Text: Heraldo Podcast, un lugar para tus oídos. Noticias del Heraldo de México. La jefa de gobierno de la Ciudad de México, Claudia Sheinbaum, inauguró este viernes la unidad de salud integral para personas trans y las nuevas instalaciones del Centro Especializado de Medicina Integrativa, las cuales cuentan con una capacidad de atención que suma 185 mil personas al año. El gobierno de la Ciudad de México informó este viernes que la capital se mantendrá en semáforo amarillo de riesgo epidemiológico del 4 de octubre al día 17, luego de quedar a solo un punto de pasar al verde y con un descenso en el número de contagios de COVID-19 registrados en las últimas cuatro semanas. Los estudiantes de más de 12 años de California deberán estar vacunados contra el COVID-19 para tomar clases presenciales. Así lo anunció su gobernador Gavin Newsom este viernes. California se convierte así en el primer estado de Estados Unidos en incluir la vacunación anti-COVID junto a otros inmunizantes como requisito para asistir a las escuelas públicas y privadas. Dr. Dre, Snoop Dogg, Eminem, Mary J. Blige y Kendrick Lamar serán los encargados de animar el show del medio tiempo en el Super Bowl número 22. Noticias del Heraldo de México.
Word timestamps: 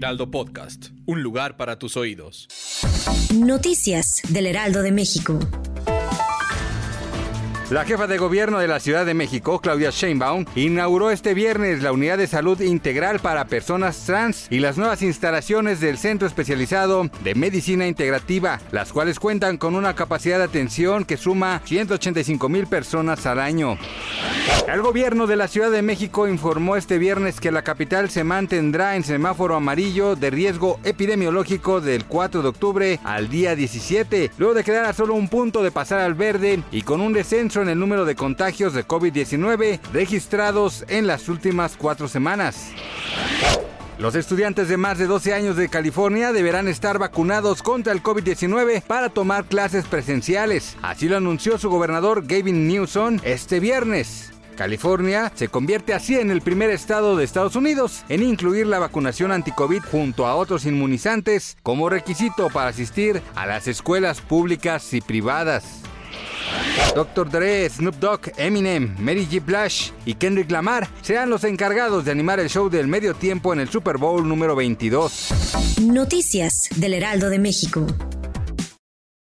Heraldo 0.00 0.30
Podcast, 0.30 0.92
un 1.04 1.22
lugar 1.22 1.58
para 1.58 1.78
tus 1.78 1.98
oídos. 1.98 2.48
Noticias 3.34 4.22
del 4.30 4.46
Heraldo 4.46 4.80
de 4.80 4.92
México. 4.92 5.38
La 7.70 7.84
jefa 7.84 8.06
de 8.06 8.16
gobierno 8.16 8.58
de 8.58 8.66
la 8.66 8.80
Ciudad 8.80 9.04
de 9.04 9.12
México, 9.12 9.60
Claudia 9.60 9.90
Sheinbaum, 9.90 10.46
inauguró 10.56 11.10
este 11.10 11.34
viernes 11.34 11.82
la 11.82 11.92
unidad 11.92 12.16
de 12.16 12.26
salud 12.26 12.60
integral 12.62 13.20
para 13.20 13.44
personas 13.44 14.06
trans 14.06 14.48
y 14.50 14.58
las 14.58 14.78
nuevas 14.78 15.02
instalaciones 15.02 15.80
del 15.80 15.98
Centro 15.98 16.26
Especializado 16.26 17.08
de 17.22 17.34
Medicina 17.34 17.86
Integrativa, 17.86 18.58
las 18.72 18.92
cuales 18.92 19.20
cuentan 19.20 19.58
con 19.58 19.76
una 19.76 19.94
capacidad 19.94 20.38
de 20.38 20.44
atención 20.44 21.04
que 21.04 21.18
suma 21.18 21.60
185 21.66 22.48
mil 22.48 22.66
personas 22.66 23.26
al 23.26 23.38
año. 23.38 23.76
El 24.72 24.82
gobierno 24.82 25.26
de 25.26 25.36
la 25.36 25.48
Ciudad 25.48 25.70
de 25.70 25.82
México 25.82 26.28
informó 26.28 26.76
este 26.76 26.98
viernes 26.98 27.40
que 27.40 27.50
la 27.50 27.62
capital 27.62 28.10
se 28.10 28.24
mantendrá 28.24 28.94
en 28.94 29.02
semáforo 29.02 29.56
amarillo 29.56 30.14
de 30.14 30.30
riesgo 30.30 30.78
epidemiológico 30.84 31.80
del 31.80 32.04
4 32.04 32.42
de 32.42 32.48
octubre 32.48 33.00
al 33.02 33.28
día 33.28 33.56
17, 33.56 34.30
luego 34.38 34.54
de 34.54 34.64
quedar 34.64 34.84
a 34.84 34.92
solo 34.92 35.14
un 35.14 35.28
punto 35.28 35.62
de 35.62 35.70
pasar 35.70 36.00
al 36.00 36.14
verde 36.14 36.62
y 36.70 36.82
con 36.82 37.00
un 37.00 37.12
descenso 37.12 37.62
en 37.62 37.68
el 37.68 37.78
número 37.78 38.04
de 38.04 38.14
contagios 38.14 38.72
de 38.72 38.86
COVID-19 38.86 39.80
registrados 39.92 40.84
en 40.88 41.06
las 41.06 41.28
últimas 41.28 41.76
cuatro 41.76 42.06
semanas. 42.06 42.72
Los 44.00 44.14
estudiantes 44.14 44.70
de 44.70 44.78
más 44.78 44.96
de 44.96 45.06
12 45.06 45.34
años 45.34 45.56
de 45.56 45.68
California 45.68 46.32
deberán 46.32 46.68
estar 46.68 46.98
vacunados 46.98 47.62
contra 47.62 47.92
el 47.92 48.02
COVID-19 48.02 48.80
para 48.80 49.10
tomar 49.10 49.44
clases 49.44 49.84
presenciales. 49.84 50.78
Así 50.80 51.06
lo 51.06 51.18
anunció 51.18 51.58
su 51.58 51.68
gobernador 51.68 52.26
Gavin 52.26 52.66
Newsom 52.66 53.18
este 53.24 53.60
viernes. 53.60 54.32
California 54.56 55.30
se 55.34 55.48
convierte 55.48 55.92
así 55.92 56.18
en 56.18 56.30
el 56.30 56.40
primer 56.40 56.70
estado 56.70 57.14
de 57.14 57.24
Estados 57.24 57.56
Unidos 57.56 58.02
en 58.08 58.22
incluir 58.22 58.66
la 58.66 58.78
vacunación 58.78 59.32
anti-COVID 59.32 59.82
junto 59.90 60.26
a 60.26 60.34
otros 60.34 60.64
inmunizantes 60.64 61.58
como 61.62 61.90
requisito 61.90 62.48
para 62.48 62.70
asistir 62.70 63.20
a 63.34 63.44
las 63.44 63.68
escuelas 63.68 64.22
públicas 64.22 64.94
y 64.94 65.02
privadas. 65.02 65.89
Dr. 66.94 67.30
Dre, 67.30 67.68
Snoop 67.68 67.96
Dogg, 67.96 68.32
Eminem, 68.36 68.94
Mary 68.98 69.26
J. 69.30 69.44
Blige 69.44 69.92
y 70.04 70.14
Kendrick 70.14 70.50
Lamar 70.50 70.88
serán 71.02 71.30
los 71.30 71.44
encargados 71.44 72.04
de 72.04 72.10
animar 72.10 72.40
el 72.40 72.48
show 72.48 72.68
del 72.68 72.88
medio 72.88 73.14
tiempo 73.14 73.52
en 73.52 73.60
el 73.60 73.68
Super 73.68 73.96
Bowl 73.96 74.26
número 74.26 74.56
22. 74.56 75.78
Noticias 75.82 76.68
del 76.76 76.94
Heraldo 76.94 77.30
de 77.30 77.38
México. 77.38 77.86